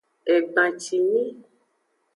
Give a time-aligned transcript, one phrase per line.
[0.35, 1.25] Egbancinyi.